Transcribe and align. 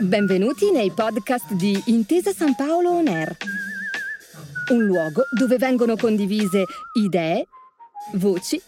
Benvenuti 0.00 0.72
nei 0.72 0.90
podcast 0.90 1.52
di 1.52 1.80
Intesa 1.86 2.32
San 2.32 2.56
Paolo 2.56 2.90
On 2.90 3.06
Air, 3.06 3.36
un 4.72 4.84
luogo 4.84 5.22
dove 5.38 5.56
vengono 5.58 5.94
condivise 5.94 6.64
idee, 6.98 7.46
voci 8.14 8.60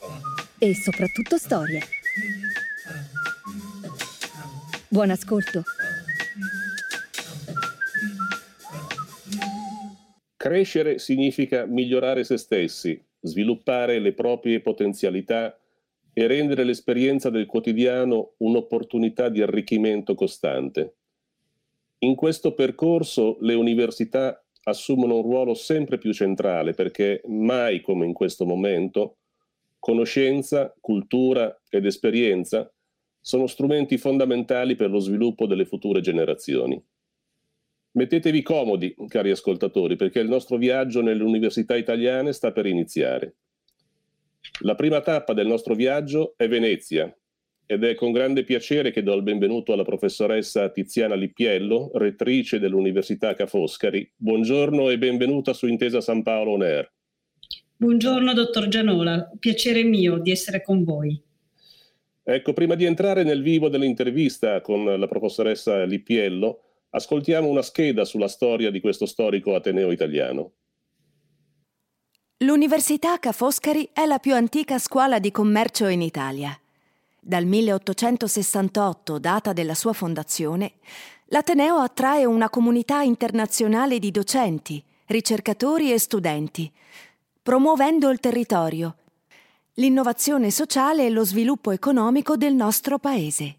e 0.58 0.74
soprattutto 0.76 1.36
storie. 1.36 1.82
Buon 4.86 5.10
ascolto. 5.10 5.64
Crescere 10.36 10.98
significa 10.98 11.64
migliorare 11.66 12.22
se 12.22 12.36
stessi, 12.36 13.04
sviluppare 13.20 13.98
le 13.98 14.12
proprie 14.12 14.60
potenzialità 14.60 15.58
e 16.14 16.26
rendere 16.26 16.64
l'esperienza 16.64 17.28
del 17.28 17.44
quotidiano 17.44 18.34
un'opportunità 18.38 19.28
di 19.28 19.42
arricchimento 19.42 20.14
costante. 20.14 20.94
In 21.98 22.14
questo 22.14 22.54
percorso 22.54 23.36
le 23.40 23.54
università 23.54 24.42
assumono 24.64 25.16
un 25.16 25.22
ruolo 25.22 25.54
sempre 25.54 25.98
più 25.98 26.12
centrale 26.12 26.72
perché 26.72 27.20
mai 27.26 27.80
come 27.80 28.06
in 28.06 28.12
questo 28.12 28.46
momento 28.46 29.16
conoscenza, 29.78 30.74
cultura 30.80 31.60
ed 31.68 31.84
esperienza 31.84 32.72
sono 33.20 33.46
strumenti 33.46 33.98
fondamentali 33.98 34.76
per 34.76 34.90
lo 34.90 34.98
sviluppo 34.98 35.46
delle 35.46 35.64
future 35.64 36.00
generazioni. 36.00 36.82
Mettetevi 37.92 38.42
comodi, 38.42 38.94
cari 39.08 39.30
ascoltatori, 39.30 39.96
perché 39.96 40.20
il 40.20 40.28
nostro 40.28 40.56
viaggio 40.56 41.00
nelle 41.00 41.22
università 41.22 41.76
italiane 41.76 42.32
sta 42.32 42.50
per 42.50 42.66
iniziare. 42.66 43.34
La 44.60 44.74
prima 44.74 45.00
tappa 45.00 45.32
del 45.32 45.46
nostro 45.46 45.74
viaggio 45.74 46.34
è 46.36 46.48
Venezia 46.48 47.12
ed 47.66 47.82
è 47.82 47.94
con 47.94 48.12
grande 48.12 48.44
piacere 48.44 48.90
che 48.90 49.02
do 49.02 49.14
il 49.14 49.22
benvenuto 49.22 49.72
alla 49.72 49.84
professoressa 49.84 50.68
Tiziana 50.70 51.14
Lippiello, 51.14 51.90
rettrice 51.94 52.58
dell'Università 52.58 53.34
Ca' 53.34 53.46
Foscari. 53.46 54.10
Buongiorno 54.14 54.90
e 54.90 54.98
benvenuta 54.98 55.52
su 55.52 55.66
Intesa 55.66 56.00
San 56.00 56.22
Paolo 56.22 56.52
On 56.52 56.62
Air. 56.62 56.92
Buongiorno 57.76 58.32
dottor 58.32 58.68
Gianola, 58.68 59.30
piacere 59.38 59.82
mio 59.82 60.18
di 60.18 60.30
essere 60.30 60.62
con 60.62 60.84
voi. 60.84 61.20
Ecco, 62.22 62.52
prima 62.52 62.74
di 62.74 62.84
entrare 62.84 63.22
nel 63.22 63.42
vivo 63.42 63.68
dell'intervista 63.68 64.60
con 64.60 64.84
la 64.84 65.06
professoressa 65.06 65.84
Lippiello, 65.84 66.60
Ascoltiamo 66.94 67.48
una 67.48 67.62
scheda 67.62 68.04
sulla 68.04 68.28
storia 68.28 68.70
di 68.70 68.78
questo 68.78 69.04
storico 69.04 69.56
Ateneo 69.56 69.90
italiano. 69.90 70.52
L'Università 72.38 73.20
Ca' 73.20 73.30
Foscari 73.30 73.88
è 73.92 74.06
la 74.06 74.18
più 74.18 74.34
antica 74.34 74.80
scuola 74.80 75.20
di 75.20 75.30
commercio 75.30 75.86
in 75.86 76.02
Italia. 76.02 76.58
Dal 77.20 77.46
1868, 77.46 79.20
data 79.20 79.52
della 79.52 79.74
sua 79.74 79.92
fondazione, 79.92 80.72
l'Ateneo 81.26 81.76
attrae 81.76 82.24
una 82.24 82.50
comunità 82.50 83.02
internazionale 83.02 84.00
di 84.00 84.10
docenti, 84.10 84.82
ricercatori 85.06 85.92
e 85.92 85.98
studenti, 86.00 86.70
promuovendo 87.40 88.10
il 88.10 88.18
territorio, 88.18 88.96
l'innovazione 89.74 90.50
sociale 90.50 91.06
e 91.06 91.10
lo 91.10 91.24
sviluppo 91.24 91.70
economico 91.70 92.36
del 92.36 92.54
nostro 92.54 92.98
Paese. 92.98 93.58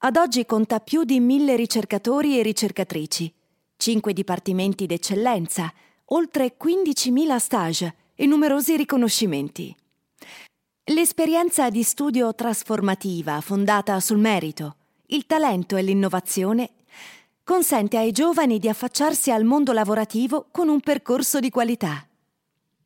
Ad 0.00 0.16
oggi 0.16 0.44
conta 0.44 0.80
più 0.80 1.04
di 1.04 1.18
mille 1.18 1.56
ricercatori 1.56 2.38
e 2.38 2.42
ricercatrici, 2.42 3.32
cinque 3.78 4.12
dipartimenti 4.12 4.84
d'eccellenza, 4.84 5.72
oltre 6.12 6.54
15.000 6.62 7.36
stage 7.36 7.94
e 8.14 8.26
numerosi 8.26 8.76
riconoscimenti. 8.76 9.74
L'esperienza 10.84 11.68
di 11.70 11.82
studio 11.82 12.34
trasformativa 12.34 13.40
fondata 13.40 13.98
sul 14.00 14.18
merito, 14.18 14.76
il 15.06 15.24
talento 15.26 15.76
e 15.76 15.82
l'innovazione 15.82 16.70
consente 17.44 17.96
ai 17.96 18.12
giovani 18.12 18.58
di 18.58 18.68
affacciarsi 18.68 19.30
al 19.30 19.44
mondo 19.44 19.72
lavorativo 19.72 20.48
con 20.50 20.68
un 20.68 20.80
percorso 20.80 21.40
di 21.40 21.48
qualità. 21.50 22.06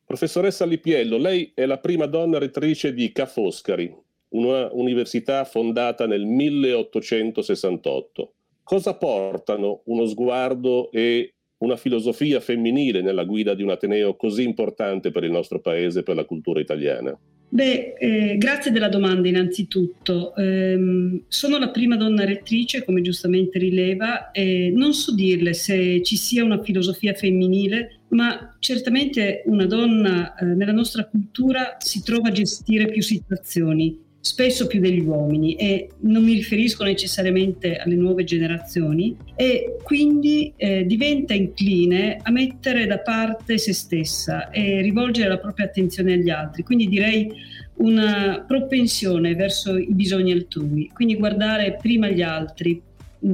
Professoressa 0.03 0.65
Lipiello, 0.65 1.17
lei 1.17 1.51
è 1.53 1.65
la 1.65 1.77
prima 1.77 2.07
donna 2.07 2.39
rettrice 2.39 2.93
di 2.93 3.11
Ca' 3.11 3.25
Foscari, 3.25 3.93
una 4.29 4.69
università 4.71 5.43
fondata 5.45 6.07
nel 6.07 6.25
1868. 6.25 8.33
Cosa 8.63 8.95
portano 8.95 9.81
uno 9.85 10.07
sguardo 10.07 10.89
e 10.91 11.34
una 11.65 11.75
filosofia 11.75 12.39
femminile 12.39 13.01
nella 13.01 13.23
guida 13.23 13.53
di 13.53 13.63
un 13.63 13.71
Ateneo 13.71 14.15
così 14.15 14.43
importante 14.43 15.11
per 15.11 15.23
il 15.23 15.31
nostro 15.31 15.59
paese 15.59 15.99
e 15.99 16.03
per 16.03 16.15
la 16.15 16.25
cultura 16.25 16.59
italiana? 16.59 17.17
Beh, 17.47 17.93
eh, 17.97 18.37
grazie 18.37 18.71
della 18.71 18.89
domanda 18.89 19.27
innanzitutto. 19.27 20.35
Eh, 20.35 21.23
sono 21.27 21.57
la 21.57 21.69
prima 21.69 21.95
donna 21.95 22.25
rettrice, 22.25 22.83
come 22.83 23.01
giustamente 23.01 23.59
rileva, 23.59 24.31
e 24.31 24.71
non 24.75 24.93
so 24.93 25.13
dirle 25.13 25.53
se 25.53 26.01
ci 26.03 26.17
sia 26.17 26.43
una 26.43 26.61
filosofia 26.61 27.13
femminile, 27.13 27.99
ma 28.09 28.55
certamente 28.59 29.43
una 29.45 29.65
donna 29.65 30.35
eh, 30.35 30.45
nella 30.45 30.71
nostra 30.71 31.05
cultura 31.05 31.77
si 31.79 32.03
trova 32.03 32.29
a 32.29 32.31
gestire 32.31 32.87
più 32.87 33.01
situazioni 33.01 34.03
spesso 34.25 34.65
più 34.65 34.79
degli 34.79 35.01
uomini 35.01 35.53
e 35.53 35.89
non 35.99 36.23
mi 36.23 36.33
riferisco 36.33 36.83
necessariamente 36.83 37.75
alle 37.75 37.93
nuove 37.93 38.23
generazioni 38.23 39.15
e 39.35 39.77
quindi 39.83 40.51
eh, 40.57 40.83
diventa 40.83 41.35
incline 41.35 42.17
a 42.23 42.31
mettere 42.31 42.87
da 42.87 42.97
parte 42.97 43.59
se 43.59 43.71
stessa 43.71 44.49
e 44.49 44.81
rivolgere 44.81 45.29
la 45.29 45.37
propria 45.37 45.67
attenzione 45.67 46.13
agli 46.13 46.31
altri. 46.31 46.63
Quindi 46.63 46.87
direi 46.87 47.31
una 47.75 48.43
propensione 48.47 49.35
verso 49.35 49.77
i 49.77 49.93
bisogni 49.93 50.31
altrui, 50.31 50.89
quindi 50.91 51.17
guardare 51.17 51.77
prima 51.79 52.09
gli 52.09 52.23
altri 52.23 52.81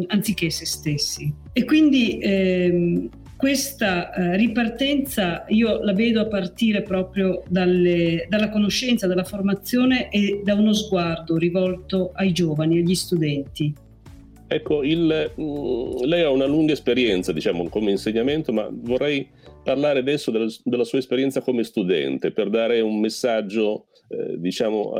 anziché 0.07 0.49
se 0.49 0.65
stessi. 0.65 1.33
E 1.53 1.63
quindi 1.63 2.19
ehm, 2.21 3.09
questa 3.41 4.13
eh, 4.13 4.37
ripartenza 4.37 5.45
io 5.47 5.81
la 5.81 5.93
vedo 5.93 6.21
a 6.21 6.27
partire 6.27 6.83
proprio 6.83 7.41
dalle, 7.49 8.27
dalla 8.29 8.49
conoscenza, 8.49 9.07
dalla 9.07 9.23
formazione 9.23 10.11
e 10.11 10.41
da 10.43 10.53
uno 10.53 10.73
sguardo 10.73 11.37
rivolto 11.37 12.11
ai 12.13 12.33
giovani, 12.33 12.77
agli 12.77 12.93
studenti. 12.93 13.73
Ecco, 14.47 14.83
il, 14.83 15.31
mm, 15.41 16.03
lei 16.03 16.21
ha 16.21 16.29
una 16.29 16.45
lunga 16.45 16.73
esperienza, 16.73 17.31
diciamo, 17.31 17.67
come 17.67 17.89
insegnamento, 17.89 18.53
ma 18.53 18.69
vorrei 18.71 19.27
parlare 19.63 19.97
adesso 19.97 20.29
della, 20.29 20.45
della 20.63 20.83
sua 20.83 20.99
esperienza 20.99 21.41
come 21.41 21.63
studente 21.63 22.29
per 22.31 22.47
dare 22.47 22.79
un 22.79 22.99
messaggio, 22.99 23.87
eh, 24.07 24.37
diciamo, 24.37 24.93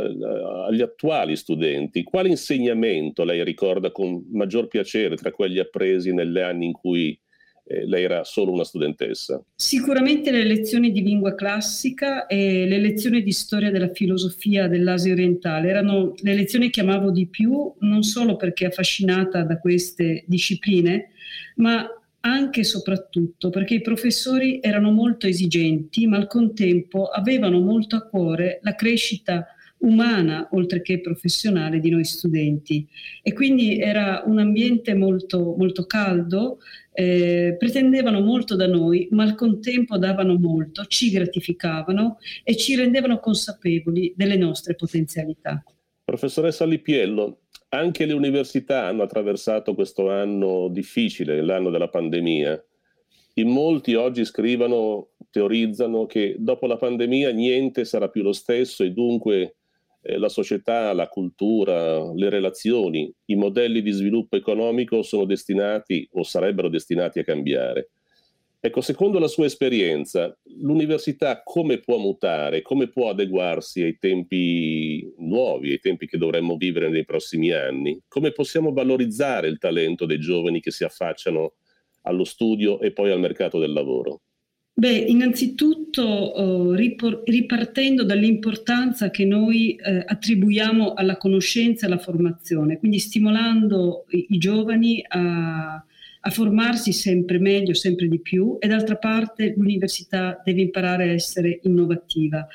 agli 0.66 0.82
attuali 0.82 1.36
studenti. 1.36 2.02
Quale 2.02 2.30
insegnamento 2.30 3.24
lei 3.24 3.44
ricorda 3.44 3.92
con 3.92 4.26
maggior 4.32 4.66
piacere 4.66 5.16
tra 5.16 5.30
quelli 5.30 5.60
appresi 5.60 6.12
negli 6.12 6.40
anni 6.40 6.66
in 6.66 6.74
cui 6.74 7.16
lei 7.64 8.04
era 8.04 8.24
solo 8.24 8.52
una 8.52 8.64
studentessa? 8.64 9.44
Sicuramente 9.56 10.32
le 10.32 10.44
lezioni 10.44 10.92
di 10.92 11.02
lingua 11.02 11.36
classica 11.36 12.26
e 12.26 12.66
le 12.68 12.80
lezioni 12.80 13.24
di 13.24 13.32
storia 13.32 13.72
della 13.72 13.90
filosofia 13.90 14.68
dell'Asia 14.68 15.14
orientale 15.14 15.70
erano 15.70 16.14
le 16.22 16.34
lezioni 16.34 16.70
che 16.70 16.82
amavo 16.82 17.12
di 17.12 17.28
più, 17.28 17.74
non 17.80 18.04
solo 18.04 18.36
perché 18.36 18.66
affascinata 18.66 19.44
da 19.44 19.60
queste 19.60 20.24
discipline, 20.28 21.12
ma 21.56 21.88
anche 22.24 22.60
e 22.60 22.64
soprattutto 22.64 23.50
perché 23.50 23.76
i 23.76 23.82
professori 23.82 24.60
erano 24.62 24.92
molto 24.92 25.28
esigenti, 25.28 26.06
ma 26.08 26.18
al 26.18 26.28
contempo 26.28 27.06
avevano 27.06 27.60
molto 27.60 27.96
a 27.96 28.02
cuore 28.02 28.60
la 28.62 28.76
crescita 28.76 29.48
umana 29.82 30.50
oltre 30.52 30.82
che 30.82 31.02
professionale 31.02 31.80
di 31.80 31.90
noi 31.90 32.04
studenti 32.04 32.88
e 33.22 33.34
quindi 33.34 33.80
era 33.80 34.24
un 34.26 34.40
ambiente 34.40 34.94
molto, 34.94 35.56
molto 35.58 35.86
caldo, 35.86 36.60
eh, 36.94 37.56
pretendevano 37.58 38.20
molto 38.22 38.56
da 38.56 38.68
noi, 38.68 39.08
ma 39.12 39.24
al 39.24 39.36
contempo 39.36 39.98
davano 39.98 40.38
molto, 40.38 40.86
ci 40.86 41.10
gratificavano 41.10 42.18
e 42.44 42.56
ci 42.56 42.76
rendevano 42.76 43.20
consapevoli 43.20 44.14
delle 44.16 44.38
nostre 44.38 44.76
potenzialità. 44.76 45.64
Professoressa 46.04 46.66
Lipiello, 46.66 47.42
anche 47.70 48.06
le 48.06 48.14
università 48.14 48.86
hanno 48.86 49.04
attraversato 49.04 49.74
questo 49.74 50.10
anno 50.10 50.68
difficile, 50.68 51.42
l'anno 51.42 51.70
della 51.70 51.88
pandemia. 51.88 52.62
In 53.36 53.48
molti 53.48 53.96
oggi 53.96 54.26
scrivono, 54.26 55.12
teorizzano 55.30 56.06
che 56.06 56.36
dopo 56.38 56.68
la 56.68 56.76
pandemia 56.76 57.32
niente 57.32 57.86
sarà 57.86 58.10
più 58.10 58.24
lo 58.24 58.34
stesso 58.34 58.84
e 58.84 58.92
dunque 58.92 59.56
eh, 60.02 60.18
la 60.18 60.30
società, 60.30 60.94
la 60.94 61.08
cultura, 61.08 62.12
le 62.14 62.30
relazioni, 62.30 63.12
i 63.26 63.36
modelli 63.36 63.82
di 63.82 63.92
sviluppo 63.92 64.36
economico 64.36 65.04
sono 65.04 65.26
destinati 65.26 66.08
o 66.14 66.24
sarebbero 66.24 66.70
destinati 66.70 67.20
a 67.20 67.24
cambiare. 67.24 67.92
Ecco, 68.64 68.82
secondo 68.82 69.18
la 69.18 69.28
sua 69.28 69.46
esperienza, 69.46 70.38
l'università 70.60 71.42
come 71.44 71.80
può 71.80 71.98
mutare, 71.98 72.62
come 72.62 72.90
può 72.90 73.10
adeguarsi 73.10 73.82
ai 73.82 73.98
tempi 73.98 75.12
nuovi, 75.18 75.72
ai 75.72 75.80
tempi 75.80 76.06
che 76.06 76.20
dovremmo 76.20 76.58
vivere 76.58 76.88
nei 76.90 77.04
prossimi 77.04 77.52
anni? 77.52 78.00
Come 78.08 78.32
possiamo 78.32 78.72
valorizzare 78.72 79.48
il 79.48 79.58
talento 79.58 80.06
dei 80.06 80.20
giovani 80.20 80.60
che 80.60 80.70
si 80.70 80.84
affacciano 80.84 81.54
allo 82.04 82.24
studio 82.24 82.80
e 82.82 82.92
poi 82.92 83.10
al 83.10 83.20
mercato 83.20 83.58
del 83.58 83.74
lavoro? 83.74 84.22
Beh, 84.74 84.98
innanzitutto 84.98 86.02
oh, 86.02 86.74
ripartendo 86.74 88.04
dall'importanza 88.04 89.12
che 89.12 89.26
noi 89.26 89.76
eh, 89.76 90.04
attribuiamo 90.08 90.94
alla 90.94 91.18
conoscenza 91.18 91.86
e 91.86 91.90
alla 91.90 92.00
formazione, 92.00 92.80
quindi 92.80 92.98
stimolando 92.98 94.06
i, 94.10 94.28
i 94.30 94.38
giovani 94.38 95.04
a, 95.08 95.74
a, 95.76 96.30
formarsi 96.32 96.94
sempre 96.94 97.38
meglio, 97.38 97.74
sempre 97.74 98.08
di 98.08 98.20
più 98.22 98.58
e 98.60 98.68
d'altra 98.68 98.96
parte 98.96 99.54
l'università 99.56 100.42
deve 100.44 100.62
imparare 100.62 101.10
a 101.10 101.14
essere 101.14 101.60
innovativa. 101.64 102.48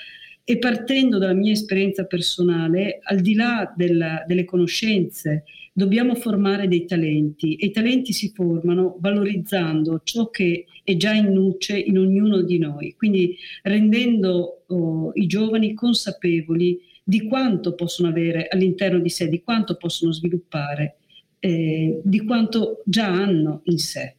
E 0.49 0.59
partendo 0.59 1.19
dalla 1.19 1.35
mia 1.35 1.51
esperienza 1.51 2.05
personale, 2.05 3.01
al 3.03 3.19
di 3.19 3.35
là 3.35 3.75
della, 3.77 4.23
delle 4.29 4.45
conoscenze, 4.45 5.43
dobbiamo 5.73 6.15
formare 6.15 6.69
dei 6.69 6.85
talenti 6.85 7.57
e 7.57 7.67
i 7.67 7.71
talenti 7.73 8.13
si 8.13 8.31
formano 8.33 8.97
valorizzando 9.01 10.03
ciò 10.05 10.31
che 10.31 10.67
è 10.85 10.97
già 10.97 11.13
in 11.15 11.33
nuce 11.33 11.77
in 11.77 11.99
ognuno 11.99 12.43
di 12.43 12.59
noi, 12.59 12.95
quindi 12.97 13.37
rendendo 13.63 14.63
oh, 14.69 15.11
i 15.15 15.27
giovani 15.27 15.75
consapevoli 15.75 16.79
di 17.03 17.27
quanto 17.27 17.75
possono 17.75 18.09
avere 18.09 18.47
all'interno 18.47 19.01
di 19.01 19.09
sé, 19.09 19.29
di 19.29 19.43
quanto 19.43 19.77
possono 19.77 20.13
sviluppare, 20.13 20.99
eh, 21.41 22.01
di 22.05 22.25
quanto 22.25 22.85
già 22.87 23.09
hanno 23.09 23.63
in 23.65 23.79
sé 23.79 24.15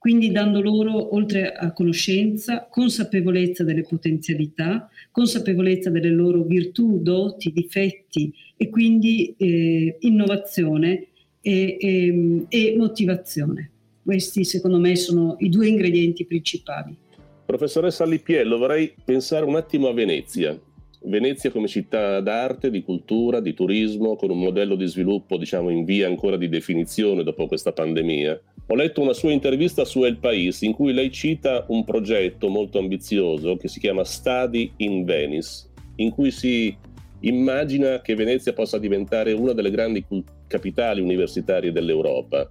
quindi 0.00 0.32
dando 0.32 0.62
loro, 0.62 1.14
oltre 1.14 1.52
a 1.52 1.74
conoscenza, 1.74 2.66
consapevolezza 2.70 3.64
delle 3.64 3.82
potenzialità, 3.82 4.88
consapevolezza 5.10 5.90
delle 5.90 6.08
loro 6.08 6.42
virtù, 6.44 7.02
doti, 7.02 7.52
difetti 7.52 8.32
e 8.56 8.70
quindi 8.70 9.34
eh, 9.36 9.98
innovazione 10.00 11.08
e, 11.42 11.76
e, 11.78 12.44
e 12.48 12.74
motivazione. 12.78 13.70
Questi 14.02 14.42
secondo 14.44 14.78
me 14.78 14.96
sono 14.96 15.36
i 15.40 15.50
due 15.50 15.68
ingredienti 15.68 16.24
principali. 16.24 16.96
Professoressa 17.44 18.06
Lippiello, 18.06 18.56
vorrei 18.56 18.94
pensare 19.04 19.44
un 19.44 19.56
attimo 19.56 19.88
a 19.88 19.92
Venezia. 19.92 20.58
Venezia 21.02 21.50
come 21.50 21.68
città 21.68 22.20
d'arte, 22.20 22.70
di 22.70 22.82
cultura, 22.82 23.40
di 23.40 23.52
turismo, 23.52 24.16
con 24.16 24.30
un 24.30 24.38
modello 24.38 24.76
di 24.76 24.86
sviluppo 24.86 25.36
diciamo 25.36 25.68
in 25.68 25.84
via 25.84 26.06
ancora 26.06 26.38
di 26.38 26.48
definizione 26.48 27.22
dopo 27.22 27.46
questa 27.46 27.72
pandemia. 27.72 28.40
Ho 28.72 28.76
letto 28.76 29.00
una 29.00 29.14
sua 29.14 29.32
intervista 29.32 29.84
su 29.84 30.04
El 30.04 30.18
País 30.18 30.62
in 30.62 30.74
cui 30.74 30.92
lei 30.92 31.10
cita 31.10 31.64
un 31.70 31.82
progetto 31.84 32.48
molto 32.48 32.78
ambizioso 32.78 33.56
che 33.56 33.66
si 33.66 33.80
chiama 33.80 34.04
Study 34.04 34.74
in 34.76 35.04
Venice, 35.04 35.68
in 35.96 36.12
cui 36.12 36.30
si 36.30 36.76
immagina 37.22 38.00
che 38.00 38.14
Venezia 38.14 38.52
possa 38.52 38.78
diventare 38.78 39.32
una 39.32 39.54
delle 39.54 39.72
grandi 39.72 40.06
capitali 40.46 41.00
universitarie 41.00 41.72
dell'Europa. 41.72 42.48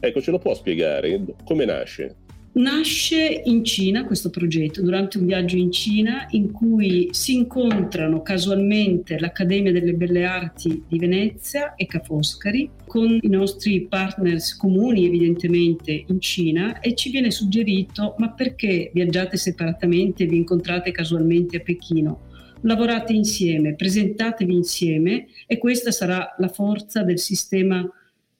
Ecco, 0.00 0.20
ce 0.20 0.32
lo 0.32 0.38
può 0.40 0.52
spiegare? 0.52 1.22
Come 1.44 1.64
nasce? 1.64 2.16
Nasce 2.54 3.40
in 3.46 3.64
Cina 3.64 4.04
questo 4.04 4.28
progetto, 4.28 4.82
durante 4.82 5.16
un 5.16 5.24
viaggio 5.24 5.56
in 5.56 5.72
Cina 5.72 6.26
in 6.32 6.52
cui 6.52 7.08
si 7.12 7.34
incontrano 7.34 8.20
casualmente 8.20 9.18
l'Accademia 9.18 9.72
delle 9.72 9.94
Belle 9.94 10.26
Arti 10.26 10.84
di 10.86 10.98
Venezia 10.98 11.74
e 11.76 11.86
Ca' 11.86 12.00
Foscari 12.00 12.68
con 12.86 13.18
i 13.18 13.28
nostri 13.28 13.86
partners 13.86 14.54
comuni 14.54 15.06
evidentemente 15.06 16.04
in 16.06 16.20
Cina 16.20 16.80
e 16.80 16.94
ci 16.94 17.10
viene 17.10 17.30
suggerito 17.30 18.16
ma 18.18 18.32
perché 18.32 18.90
viaggiate 18.92 19.38
separatamente 19.38 20.24
e 20.24 20.26
vi 20.26 20.36
incontrate 20.36 20.90
casualmente 20.90 21.56
a 21.56 21.60
Pechino? 21.60 22.28
Lavorate 22.64 23.14
insieme, 23.14 23.74
presentatevi 23.74 24.54
insieme 24.54 25.26
e 25.46 25.56
questa 25.56 25.90
sarà 25.90 26.34
la 26.36 26.48
forza 26.48 27.02
del 27.02 27.18
sistema 27.18 27.90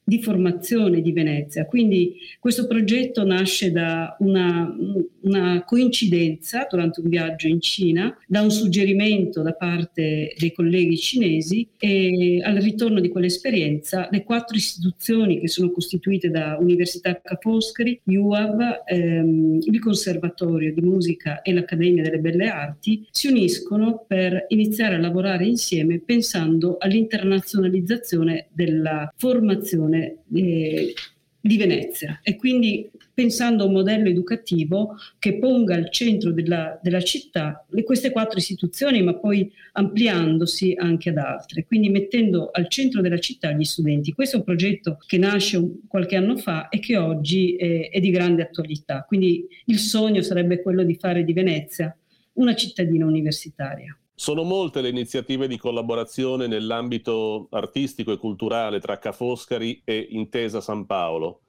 di 0.04 0.20
formazione 0.20 1.00
di 1.00 1.12
Venezia. 1.12 1.64
Quindi 1.66 2.16
questo 2.40 2.66
progetto 2.66 3.24
nasce 3.24 3.70
da 3.70 4.16
una, 4.20 4.74
una, 5.20 5.62
coincidenza 5.64 6.66
durante 6.68 7.00
un 7.00 7.08
viaggio 7.08 7.46
in 7.46 7.60
Cina, 7.60 8.16
da 8.26 8.42
un 8.42 8.50
suggerimento 8.50 9.42
da 9.42 9.52
parte 9.52 10.34
dei 10.36 10.52
colleghi 10.52 10.96
cinesi 10.98 11.68
e 11.78 12.40
al 12.42 12.56
ritorno 12.56 13.00
di 13.00 13.08
quell'esperienza 13.08 14.08
le 14.10 14.24
quattro 14.24 14.56
istituzioni 14.56 15.40
che 15.40 15.48
sono 15.48 15.70
costituite 15.70 16.30
da 16.30 16.56
Università 16.60 17.20
Ca' 17.20 17.38
Foscari, 17.40 18.00
UAV, 18.04 18.82
ehm, 18.86 19.60
il 19.62 19.78
Conservatorio 19.78 20.72
di 20.72 20.80
Musica 20.80 21.42
e 21.42 21.52
l'Accademia 21.52 22.02
delle 22.02 22.18
Belle 22.18 22.48
Arti 22.48 23.06
si 23.10 23.28
uniscono 23.28 24.04
per 24.06 24.46
iniziare 24.48 24.96
a 24.96 24.98
lavorare 24.98 25.46
insieme 25.46 26.00
pensando 26.00 26.76
all'internazionalizzazione 26.78 28.48
della 28.52 29.12
formazione 29.16 29.91
eh, 29.94 30.94
di 31.44 31.56
Venezia 31.56 32.20
e 32.22 32.36
quindi 32.36 32.88
pensando 33.12 33.64
a 33.64 33.66
un 33.66 33.72
modello 33.72 34.08
educativo 34.08 34.96
che 35.18 35.38
ponga 35.38 35.74
al 35.74 35.90
centro 35.90 36.32
della, 36.32 36.78
della 36.82 37.02
città 37.02 37.66
queste 37.84 38.10
quattro 38.10 38.38
istituzioni, 38.38 39.02
ma 39.02 39.14
poi 39.14 39.50
ampliandosi 39.72 40.74
anche 40.78 41.10
ad 41.10 41.18
altre, 41.18 41.66
quindi 41.66 41.90
mettendo 41.90 42.50
al 42.50 42.68
centro 42.68 43.00
della 43.00 43.18
città 43.18 43.52
gli 43.52 43.64
studenti. 43.64 44.12
Questo 44.12 44.36
è 44.36 44.38
un 44.38 44.44
progetto 44.44 44.98
che 45.04 45.18
nasce 45.18 45.56
un, 45.56 45.86
qualche 45.88 46.16
anno 46.16 46.36
fa 46.36 46.68
e 46.68 46.78
che 46.78 46.96
oggi 46.96 47.56
è, 47.56 47.90
è 47.90 48.00
di 48.00 48.10
grande 48.10 48.42
attualità. 48.42 49.04
Quindi 49.06 49.46
il 49.66 49.78
sogno 49.78 50.22
sarebbe 50.22 50.62
quello 50.62 50.84
di 50.84 50.94
fare 50.94 51.24
di 51.24 51.32
Venezia 51.32 51.94
una 52.34 52.54
cittadina 52.54 53.04
universitaria. 53.04 53.96
Sono 54.22 54.44
molte 54.44 54.82
le 54.82 54.88
iniziative 54.88 55.48
di 55.48 55.58
collaborazione 55.58 56.46
nell'ambito 56.46 57.48
artistico 57.50 58.12
e 58.12 58.18
culturale 58.18 58.78
tra 58.78 58.96
Ca' 58.96 59.10
Foscari 59.10 59.82
e 59.84 59.98
Intesa 60.10 60.60
San 60.60 60.86
Paolo. 60.86 61.40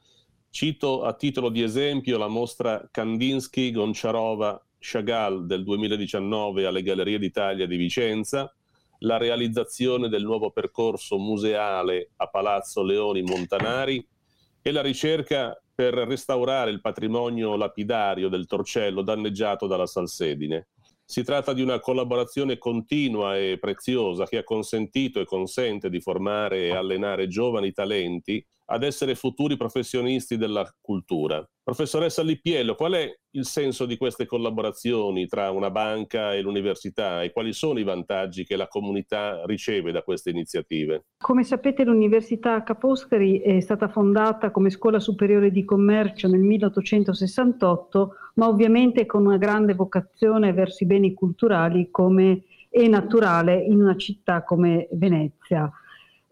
Cito 0.50 1.04
a 1.04 1.14
titolo 1.14 1.50
di 1.50 1.62
esempio 1.62 2.18
la 2.18 2.28
mostra 2.28 2.90
Kandinsky 2.90 3.70
Gonciarova 3.70 4.60
Chagall 4.80 5.46
del 5.46 5.64
2019 5.64 6.66
alle 6.66 6.82
Gallerie 6.82 7.20
d'Italia 7.20 7.68
di 7.68 7.78
Vicenza, 7.78 8.52
la 9.02 9.18
realizzazione 9.18 10.10
del 10.10 10.24
nuovo 10.24 10.50
percorso 10.50 11.20
museale 11.20 12.10
a 12.16 12.26
Palazzo 12.26 12.82
Leoni 12.82 13.22
Montanari 13.22 14.04
e 14.64 14.72
la 14.72 14.82
ricerca 14.82 15.56
per 15.76 15.94
restaurare 15.94 16.72
il 16.72 16.82
patrimonio 16.82 17.56
lapidario 17.56 18.30
del 18.30 18.48
Torcello 18.48 19.04
danneggiato 19.04 19.68
dalla 19.68 19.86
salsedine. 19.86 20.70
Si 21.06 21.24
tratta 21.24 21.54
di 21.54 21.62
una 21.62 21.80
collaborazione 21.80 22.58
continua 22.58 23.38
e 23.38 23.58
preziosa 23.60 24.26
che 24.26 24.38
ha 24.38 24.44
consentito 24.44 25.20
e 25.20 25.26
consente 25.26 25.90
di 25.90 26.00
formare 26.00 26.66
e 26.66 26.76
allenare 26.76 27.28
giovani 27.28 27.72
talenti 27.72 28.44
ad 28.74 28.82
essere 28.84 29.14
futuri 29.14 29.56
professionisti 29.56 30.36
della 30.36 30.68
cultura. 30.82 31.48
Professoressa 31.64 32.24
Lippiello, 32.24 32.74
qual 32.74 32.94
è 32.94 33.20
il 33.36 33.46
senso 33.46 33.86
di 33.86 33.98
queste 33.98 34.26
collaborazioni 34.26 35.28
tra 35.28 35.52
una 35.52 35.70
banca 35.70 36.34
e 36.34 36.42
l'università 36.42 37.22
e 37.22 37.32
quali 37.32 37.54
sono 37.54 37.80
i 37.80 37.84
vantaggi 37.84 38.44
che 38.44 38.56
la 38.56 38.68
comunità 38.68 39.44
riceve 39.46 39.92
da 39.92 40.02
queste 40.02 40.32
iniziative? 40.32 41.06
Come 41.18 41.44
sapete 41.44 41.84
l'Università 41.84 42.64
Ca' 42.64 42.74
Foscari 42.74 43.40
è 43.40 43.60
stata 43.60 43.88
fondata 43.88 44.50
come 44.50 44.72
scuola 44.72 45.00
superiore 45.00 45.52
di 45.52 45.64
commercio 45.64 46.28
nel 46.28 46.42
1868, 46.42 48.12
ma 48.36 48.48
ovviamente 48.48 49.06
con 49.06 49.26
una 49.26 49.38
grande 49.38 49.76
vocazione 49.76 50.52
verso 50.52 50.84
i 50.84 50.88
beni 50.88 51.14
culturali 51.14 51.90
come 51.92 52.44
è 52.70 52.88
naturale 52.88 53.56
in 53.56 53.82
una 53.82 53.96
città 53.96 54.44
come 54.44 54.88
Venezia. 54.94 55.72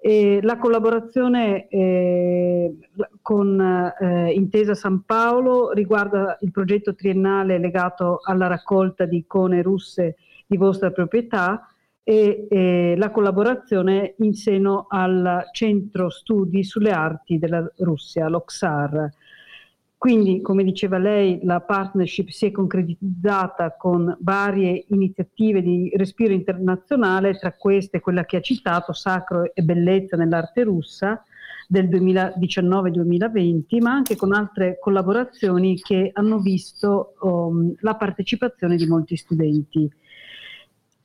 E 0.03 0.39
la 0.41 0.57
collaborazione 0.57 1.67
eh, 1.67 2.75
con 3.21 3.61
eh, 3.61 4.31
Intesa 4.31 4.73
San 4.73 5.03
Paolo 5.03 5.73
riguarda 5.73 6.39
il 6.41 6.49
progetto 6.49 6.95
triennale 6.95 7.59
legato 7.59 8.19
alla 8.23 8.47
raccolta 8.47 9.05
di 9.05 9.17
icone 9.17 9.61
russe 9.61 10.15
di 10.47 10.57
vostra 10.57 10.89
proprietà 10.89 11.67
e 12.01 12.47
eh, 12.49 12.95
la 12.97 13.11
collaborazione 13.11 14.15
in 14.17 14.33
seno 14.33 14.87
al 14.89 15.49
Centro 15.51 16.09
Studi 16.09 16.63
sulle 16.63 16.91
Arti 16.91 17.37
della 17.37 17.71
Russia, 17.77 18.27
l'OXAR. 18.27 19.07
Quindi, 20.01 20.41
come 20.41 20.63
diceva 20.63 20.97
lei, 20.97 21.41
la 21.43 21.61
partnership 21.61 22.29
si 22.29 22.47
è 22.47 22.51
concretizzata 22.51 23.75
con 23.77 24.17
varie 24.21 24.85
iniziative 24.87 25.61
di 25.61 25.91
respiro 25.95 26.33
internazionale, 26.33 27.37
tra 27.37 27.53
queste 27.53 27.99
quella 27.99 28.25
che 28.25 28.37
ha 28.37 28.41
citato, 28.41 28.93
Sacro 28.93 29.53
e 29.53 29.61
Bellezza 29.61 30.17
nell'arte 30.17 30.63
russa, 30.63 31.23
del 31.67 31.87
2019-2020, 31.87 33.79
ma 33.79 33.91
anche 33.91 34.15
con 34.15 34.33
altre 34.33 34.79
collaborazioni 34.79 35.79
che 35.79 36.09
hanno 36.13 36.39
visto 36.39 37.13
um, 37.19 37.71
la 37.81 37.93
partecipazione 37.93 38.77
di 38.77 38.87
molti 38.87 39.15
studenti. 39.15 39.87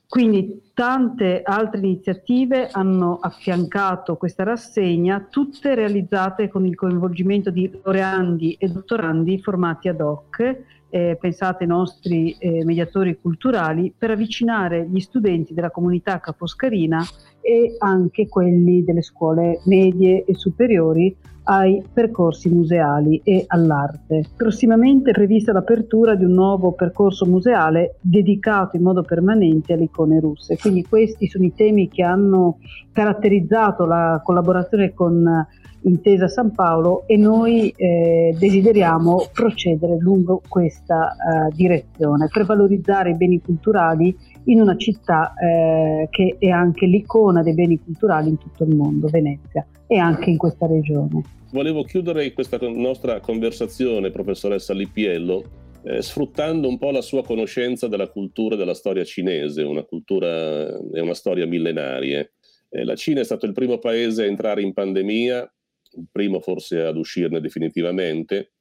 Quindi 0.08 0.70
tante 0.72 1.42
altre 1.42 1.80
iniziative 1.80 2.68
hanno 2.70 3.18
affiancato 3.20 4.16
questa 4.16 4.44
rassegna, 4.44 5.26
tutte 5.28 5.74
realizzate 5.74 6.48
con 6.48 6.64
il 6.64 6.76
coinvolgimento 6.76 7.50
di 7.50 7.68
laureandi 7.82 8.54
e 8.54 8.68
dottorandi 8.68 9.40
formati 9.40 9.88
ad 9.88 10.00
hoc, 10.00 10.58
eh, 10.88 11.18
pensate 11.20 11.64
ai 11.64 11.68
nostri 11.68 12.36
eh, 12.38 12.64
mediatori 12.64 13.18
culturali, 13.20 13.92
per 13.96 14.12
avvicinare 14.12 14.86
gli 14.88 15.00
studenti 15.00 15.52
della 15.52 15.70
comunità 15.70 16.20
caposcarina 16.20 17.04
e 17.40 17.74
anche 17.78 18.28
quelli 18.28 18.84
delle 18.84 19.02
scuole 19.02 19.60
medie 19.64 20.24
e 20.24 20.34
superiori 20.36 21.14
ai 21.48 21.82
percorsi 21.92 22.48
museali 22.48 23.20
e 23.22 23.44
all'arte. 23.46 24.24
Prossimamente 24.36 25.10
è 25.10 25.12
prevista 25.12 25.52
l'apertura 25.52 26.14
di 26.14 26.24
un 26.24 26.32
nuovo 26.32 26.72
percorso 26.72 27.26
museale 27.26 27.96
dedicato 28.00 28.76
in 28.76 28.82
modo 28.82 29.02
permanente 29.02 29.72
alle 29.72 29.84
icone 29.84 30.18
russe. 30.18 30.56
Quindi 30.56 30.84
questi 30.84 31.28
sono 31.28 31.44
i 31.44 31.54
temi 31.54 31.88
che 31.88 32.02
hanno 32.02 32.58
caratterizzato 32.92 33.84
la 33.84 34.20
collaborazione 34.24 34.92
con 34.92 35.46
Intesa 35.82 36.26
San 36.26 36.52
Paolo 36.52 37.04
e 37.06 37.16
noi 37.16 37.72
eh, 37.76 38.34
desideriamo 38.36 39.28
procedere 39.32 39.96
lungo 39.98 40.42
questa 40.48 41.12
eh, 41.12 41.54
direzione 41.54 42.28
per 42.32 42.44
valorizzare 42.44 43.10
i 43.10 43.16
beni 43.16 43.40
culturali 43.40 44.16
in 44.46 44.60
una 44.60 44.76
città 44.76 45.34
eh, 45.34 46.08
che 46.10 46.36
è 46.38 46.48
anche 46.48 46.86
l'icona 46.86 47.42
dei 47.42 47.54
beni 47.54 47.78
culturali 47.78 48.28
in 48.28 48.38
tutto 48.38 48.64
il 48.64 48.74
mondo, 48.74 49.08
Venezia, 49.08 49.66
e 49.86 49.98
anche 49.98 50.30
in 50.30 50.36
questa 50.36 50.66
regione. 50.66 51.22
Volevo 51.52 51.84
chiudere 51.84 52.32
questa 52.32 52.58
nostra 52.60 53.20
conversazione, 53.20 54.10
professoressa 54.10 54.74
Lippiello, 54.74 55.44
eh, 55.84 56.02
sfruttando 56.02 56.68
un 56.68 56.78
po' 56.78 56.90
la 56.90 57.00
sua 57.00 57.22
conoscenza 57.22 57.86
della 57.86 58.08
cultura 58.08 58.54
e 58.54 58.58
della 58.58 58.74
storia 58.74 59.04
cinese, 59.04 59.62
una 59.62 59.84
cultura 59.84 60.66
e 60.66 61.00
una 61.00 61.14
storia 61.14 61.46
millenarie. 61.46 62.32
Eh, 62.68 62.84
la 62.84 62.96
Cina 62.96 63.20
è 63.20 63.24
stato 63.24 63.46
il 63.46 63.52
primo 63.52 63.78
paese 63.78 64.24
a 64.24 64.26
entrare 64.26 64.62
in 64.62 64.72
pandemia, 64.72 65.54
il 65.96 66.06
primo 66.10 66.40
forse 66.40 66.82
ad 66.82 66.96
uscirne 66.96 67.40
definitivamente. 67.40 68.52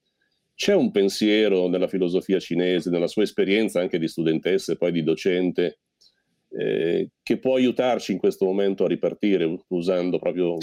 C'è 0.55 0.73
un 0.73 0.89
pensiero 0.91 1.67
nella 1.67 1.89
filosofia 1.89 2.39
cinese, 2.39 2.89
nella 2.89 3.07
sua 3.07 3.23
esperienza 3.23 3.81
anche 3.81 3.99
di 3.99 4.07
studentessa 4.07 4.71
e 4.71 4.77
poi 4.77 4.93
di 4.93 5.03
docente, 5.03 5.79
eh, 6.57 7.09
che 7.21 7.37
può 7.37 7.55
aiutarci 7.55 8.13
in 8.13 8.17
questo 8.17 8.45
momento 8.45 8.85
a 8.85 8.87
ripartire 8.87 9.59
usando 9.67 10.17
proprio 10.17 10.57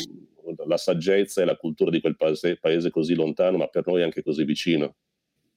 la 0.66 0.78
saggezza 0.78 1.42
e 1.42 1.44
la 1.44 1.56
cultura 1.56 1.90
di 1.90 2.00
quel 2.00 2.16
paese, 2.16 2.56
paese 2.58 2.90
così 2.90 3.14
lontano, 3.14 3.58
ma 3.58 3.66
per 3.66 3.86
noi 3.86 4.02
anche 4.02 4.22
così 4.22 4.44
vicino? 4.44 4.96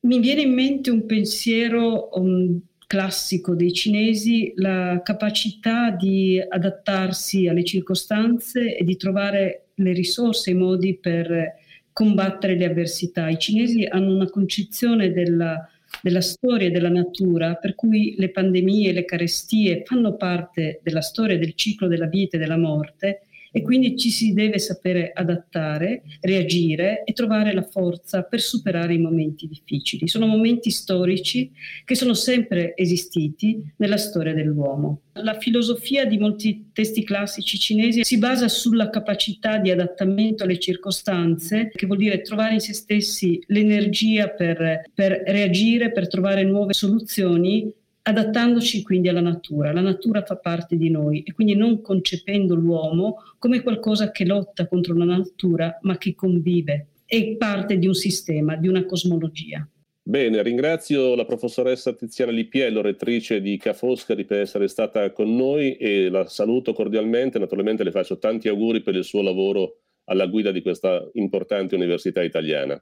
Mi 0.02 0.20
viene 0.20 0.42
in 0.42 0.54
mente 0.54 0.92
un 0.92 1.06
pensiero 1.06 2.10
um, 2.18 2.60
classico 2.86 3.56
dei 3.56 3.72
cinesi, 3.74 4.52
la 4.56 5.02
capacità 5.04 5.92
di 5.92 6.40
adattarsi 6.48 7.48
alle 7.48 7.64
circostanze 7.64 8.76
e 8.76 8.84
di 8.84 8.98
trovare 8.98 9.70
le 9.76 9.94
risorse 9.94 10.52
i 10.52 10.56
modi 10.56 10.98
per 10.98 11.56
combattere 11.96 12.58
le 12.58 12.66
avversità. 12.66 13.30
I 13.30 13.40
cinesi 13.40 13.86
hanno 13.86 14.14
una 14.14 14.30
concezione 14.30 15.14
della, 15.14 15.66
della 16.02 16.20
storia 16.20 16.68
e 16.68 16.72
della 16.72 16.90
natura 16.90 17.56
per 17.56 17.74
cui 17.74 18.16
le 18.18 18.32
pandemie 18.32 18.92
le 18.92 19.06
carestie 19.06 19.82
fanno 19.86 20.18
parte 20.18 20.82
della 20.84 21.00
storia 21.00 21.38
del 21.38 21.56
ciclo 21.56 21.88
della 21.88 22.08
vita 22.08 22.36
e 22.36 22.40
della 22.42 22.58
morte 22.58 23.22
e 23.56 23.62
quindi 23.62 23.96
ci 23.96 24.10
si 24.10 24.34
deve 24.34 24.60
sapere 24.60 25.14
adattare, 25.14 26.02
reagire 26.20 27.06
e 27.06 27.14
trovare 27.14 27.54
la 27.54 27.62
forza 27.62 28.24
per 28.24 28.42
superare 28.42 28.96
i 28.96 28.98
momenti 28.98 29.48
difficili. 29.48 30.10
Sono 30.10 30.26
momenti 30.26 30.70
storici 30.72 31.54
che 31.86 31.96
sono 31.96 32.14
sempre 32.14 32.74
esistiti 32.76 33.64
nella 33.78 33.96
storia 33.96 34.34
dell'uomo. 34.34 35.04
La 35.14 35.40
filosofia 35.40 36.04
di 36.04 36.18
molti 36.18 36.72
testi 36.74 37.06
classici 37.06 37.58
cinesi 37.58 38.04
si 38.04 38.18
basa 38.18 38.50
sulla 38.50 38.90
capacità 38.90 39.58
di 39.58 39.72
adattamento 39.72 40.44
alle 40.44 40.60
circostanze, 40.60 41.72
che 41.74 41.86
vuol 41.86 42.00
dire 42.00 42.20
trovare 42.20 42.56
in 42.56 42.60
se 42.60 42.74
stessi 42.74 43.42
l'energia 43.48 44.28
per, 44.28 44.82
per 44.94 45.24
reagire, 45.28 45.94
per 45.94 46.10
trovare 46.10 46.44
nuove 46.44 46.74
soluzioni 46.74 47.74
adattandoci 48.08 48.84
quindi 48.84 49.08
alla 49.10 49.22
natura. 49.22 49.74
La 49.74 49.82
natura 49.82 50.24
fa 50.24 50.38
parte 50.38 50.78
di 50.78 50.90
noi 50.90 51.24
e 51.24 51.34
quindi 51.34 51.56
non 51.56 51.82
concependo 51.82 52.54
l'uomo 52.54 53.18
come 53.40 53.62
qualcosa 53.62 54.12
che 54.12 54.26
lotta 54.26 54.68
contro 54.68 54.96
la 54.96 55.06
natura, 55.06 55.80
ma 55.82 55.98
che 55.98 56.14
convive, 56.14 56.88
è 57.06 57.36
parte 57.36 57.78
di 57.78 57.88
un 57.88 57.96
sistema, 57.96 58.56
di 58.56 58.68
una 58.68 58.86
cosmologia. 58.86 59.68
Bene, 60.08 60.44
ringrazio 60.44 61.16
la 61.16 61.26
professoressa 61.26 61.94
Tiziana 61.94 62.32
Lipiello, 62.32 62.82
rettrice 62.82 63.42
di 63.42 63.58
Ca' 63.58 63.74
Foscari, 63.74 64.26
per 64.26 64.42
essere 64.42 64.68
stata 64.68 65.12
con 65.12 65.36
noi 65.36 65.76
e 65.78 66.10
la 66.10 66.28
saluto 66.28 66.74
cordialmente. 66.74 67.40
Naturalmente 67.40 67.84
le 67.84 67.90
faccio 67.90 68.20
tanti 68.20 68.48
auguri 68.48 68.82
per 68.82 68.94
il 68.94 69.04
suo 69.04 69.24
lavoro 69.24 69.80
alla 70.04 70.28
guida 70.28 70.52
di 70.52 70.62
questa 70.62 71.10
importante 71.14 71.74
università 71.74 72.22
italiana. 72.22 72.80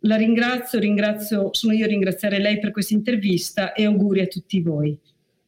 La 0.00 0.16
ringrazio, 0.16 0.78
ringrazio, 0.78 1.52
sono 1.52 1.72
io 1.74 1.84
a 1.84 1.88
ringraziare 1.88 2.38
lei 2.38 2.58
per 2.58 2.70
questa 2.70 2.94
intervista 2.94 3.72
e 3.72 3.84
auguri 3.84 4.20
a 4.20 4.26
tutti 4.26 4.60
voi. 4.60 4.98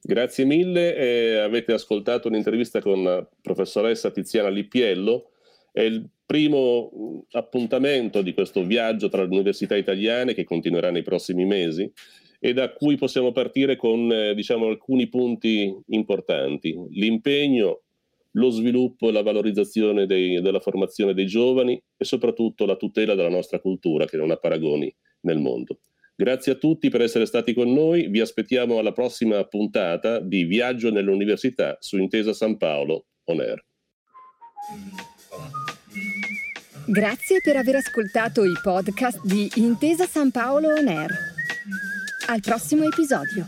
Grazie 0.04 0.44
mille, 0.44 0.97
eh, 0.97 1.38
avete 1.38 1.73
ascoltato 1.73 2.28
un'intervista 2.28 2.80
con 2.80 3.02
la 3.02 3.26
professoressa 3.40 4.11
Tiziana 4.11 4.49
Lippiello, 4.49 5.30
è 5.71 5.80
il 5.80 6.06
primo 6.26 7.25
appuntamento 7.30 8.21
di 8.21 8.35
questo 8.35 8.64
viaggio 8.64 9.09
tra 9.09 9.23
le 9.23 9.28
università 9.28 9.76
italiane 9.76 10.35
che 10.35 10.44
continuerà 10.44 10.90
nei 10.90 11.02
prossimi 11.02 11.44
mesi 11.44 11.90
e 12.38 12.52
da 12.52 12.73
cui 12.73 12.97
possiamo 12.97 13.32
partire 13.32 13.76
con 13.76 14.11
eh, 14.11 14.35
diciamo, 14.35 14.66
alcuni 14.66 15.09
punti 15.09 15.73
importanti. 15.87 16.76
L'impegno 16.90 17.82
lo 18.33 18.51
sviluppo 18.51 19.09
e 19.09 19.12
la 19.12 19.23
valorizzazione 19.23 20.07
dei, 20.07 20.41
della 20.41 20.61
formazione 20.61 21.15
dei 21.15 21.27
giovani 21.27 21.81
e 21.97 22.05
soprattutto 22.05 22.65
la 22.65 22.77
tutela 22.77 23.15
della 23.15 23.29
nostra 23.29 23.61
cultura 23.61 24.07
che 24.07 24.17
non 24.17 24.31
ha 24.31 24.37
paragoni 24.37 24.95
nel 25.23 25.39
mondo. 25.39 25.81
Grazie 26.15 26.53
a 26.53 26.57
tutti 26.57 26.89
per 26.89 27.01
essere 27.01 27.27
stati 27.27 27.55
con 27.55 27.73
noi, 27.73 28.09
vi 28.09 28.21
aspettiamo 28.21 28.79
alla 28.79 28.93
prossima 28.93 29.43
puntata 29.45 30.21
di 30.21 30.45
Viaggio 30.45 30.91
nell'Università 30.91 31.77
su 31.81 31.99
Intesa 31.99 32.33
San 32.33 32.57
Paolo 32.59 33.07
On 33.25 33.41
Air. 33.41 33.65
Grazie 36.87 37.41
per 37.43 37.57
aver 37.57 37.77
ascoltato 37.77 38.45
i 38.45 38.53
podcast 38.62 39.25
di 39.25 39.51
Intesa 39.57 40.07
San 40.07 40.31
Paolo 40.31 40.69
On 40.69 40.87
Air. 40.87 41.11
Al 42.29 42.41
prossimo 42.41 42.85
episodio. 42.85 43.47